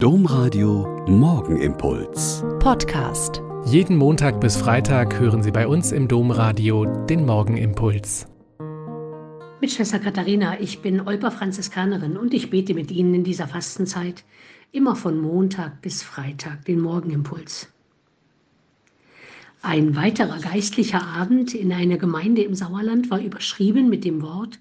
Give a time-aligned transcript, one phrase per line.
[0.00, 2.44] Domradio Morgenimpuls.
[2.60, 3.42] Podcast.
[3.64, 8.28] Jeden Montag bis Freitag hören Sie bei uns im Domradio den Morgenimpuls.
[9.60, 14.22] Mit Schwester Katharina, ich bin Olper Franziskanerin und ich bete mit Ihnen in dieser Fastenzeit
[14.70, 17.68] immer von Montag bis Freitag den Morgenimpuls.
[19.62, 24.60] Ein weiterer geistlicher Abend in einer Gemeinde im Sauerland war überschrieben mit dem Wort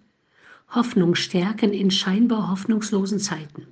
[0.74, 3.68] Hoffnung stärken in scheinbar hoffnungslosen Zeiten.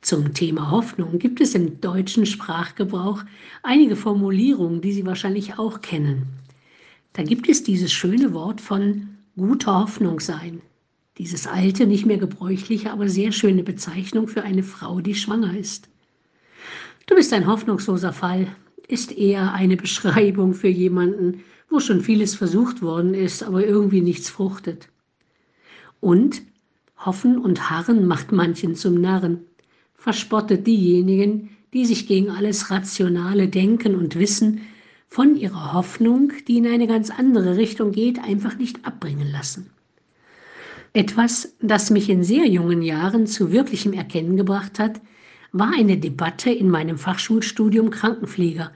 [0.00, 3.24] Zum Thema Hoffnung gibt es im deutschen Sprachgebrauch
[3.62, 6.26] einige Formulierungen, die Sie wahrscheinlich auch kennen.
[7.14, 10.60] Da gibt es dieses schöne Wort von guter Hoffnung sein.
[11.16, 15.88] Dieses alte, nicht mehr gebräuchliche, aber sehr schöne Bezeichnung für eine Frau, die schwanger ist.
[17.06, 18.48] Du bist ein hoffnungsloser Fall,
[18.88, 24.28] ist eher eine Beschreibung für jemanden, wo schon vieles versucht worden ist, aber irgendwie nichts
[24.28, 24.88] fruchtet.
[26.00, 26.42] Und
[26.98, 29.46] Hoffen und Harren macht manchen zum Narren
[30.04, 34.60] verspottet diejenigen, die sich gegen alles rationale Denken und Wissen
[35.08, 39.70] von ihrer Hoffnung, die in eine ganz andere Richtung geht, einfach nicht abbringen lassen.
[40.92, 45.00] Etwas, das mich in sehr jungen Jahren zu wirklichem Erkennen gebracht hat,
[45.52, 48.72] war eine Debatte in meinem Fachschulstudium Krankenpfleger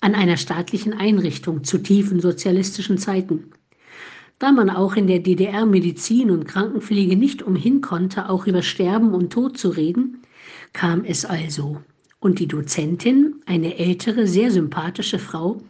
[0.00, 3.52] an einer staatlichen Einrichtung zu tiefen sozialistischen Zeiten.
[4.40, 9.14] Da man auch in der DDR Medizin und Krankenpflege nicht umhin konnte, auch über Sterben
[9.14, 10.22] und Tod zu reden,
[10.72, 11.80] kam es also.
[12.20, 15.60] Und die Dozentin, eine ältere, sehr sympathische Frau,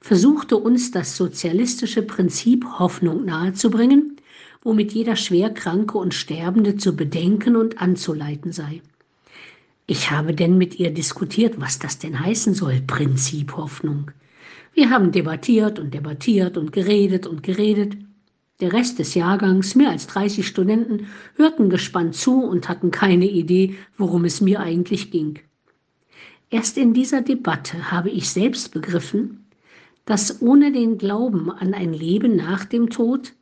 [0.00, 4.16] versuchte uns das sozialistische Prinzip Hoffnung nahezubringen,
[4.62, 8.80] womit jeder Schwerkranke und Sterbende zu bedenken und anzuleiten sei.
[9.86, 14.10] Ich habe denn mit ihr diskutiert, was das denn heißen soll, Prinzip Hoffnung.
[14.74, 17.96] Wir haben debattiert und debattiert und geredet und geredet.
[18.60, 21.06] Der Rest des Jahrgangs, mehr als 30 Studenten,
[21.36, 25.38] hörten gespannt zu und hatten keine Idee, worum es mir eigentlich ging.
[26.50, 29.46] Erst in dieser Debatte habe ich selbst begriffen,
[30.06, 33.34] dass ohne den Glauben an ein Leben nach dem Tod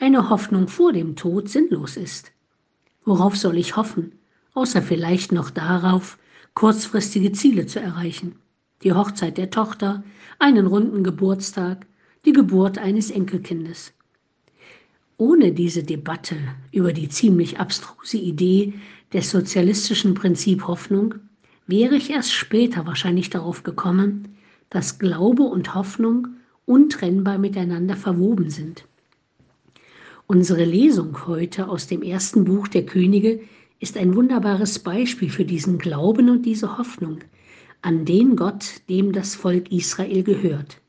[0.00, 2.32] eine Hoffnung vor dem Tod sinnlos ist.
[3.04, 4.12] Worauf soll ich hoffen,
[4.54, 6.18] außer vielleicht noch darauf,
[6.54, 8.36] kurzfristige Ziele zu erreichen?
[8.82, 10.02] Die Hochzeit der Tochter,
[10.40, 11.86] einen runden Geburtstag,
[12.24, 13.92] die Geburt eines Enkelkindes.
[15.18, 16.36] Ohne diese Debatte
[16.70, 18.74] über die ziemlich abstruse Idee
[19.12, 21.16] des sozialistischen Prinzip Hoffnung
[21.66, 24.36] wäre ich erst später wahrscheinlich darauf gekommen,
[24.70, 26.28] dass Glaube und Hoffnung
[26.66, 28.84] untrennbar miteinander verwoben sind.
[30.28, 33.40] Unsere Lesung heute aus dem ersten Buch der Könige
[33.80, 37.18] ist ein wunderbares Beispiel für diesen Glauben und diese Hoffnung
[37.82, 40.80] an den Gott, dem das Volk Israel gehört.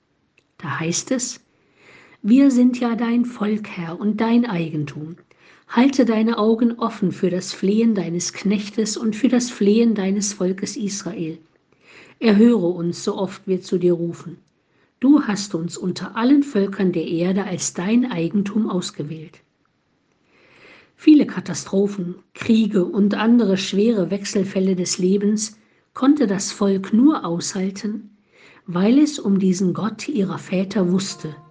[0.60, 1.40] Da heißt es,
[2.22, 5.16] wir sind ja dein Volk, Herr, und dein Eigentum.
[5.70, 10.76] Halte deine Augen offen für das Flehen deines Knechtes und für das Flehen deines Volkes
[10.76, 11.38] Israel.
[12.20, 14.38] Erhöre uns, so oft wir zu dir rufen.
[15.00, 19.40] Du hast uns unter allen Völkern der Erde als dein Eigentum ausgewählt.
[20.98, 25.58] Viele Katastrophen, Kriege und andere schwere Wechselfälle des Lebens
[25.94, 28.10] konnte das Volk nur aushalten,
[28.66, 31.34] weil es um diesen Gott ihrer Väter wusste–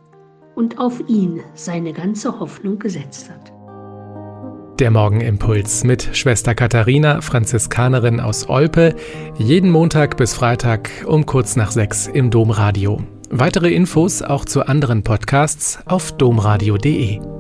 [0.59, 3.53] und auf ihn seine ganze Hoffnung gesetzt hat.
[4.81, 8.95] Der Morgenimpuls mit Schwester Katharina, Franziskanerin aus Olpe,
[9.37, 13.01] jeden Montag bis Freitag um kurz nach sechs im Domradio.
[13.31, 17.38] Weitere Infos auch zu anderen Podcasts auf domradio.de.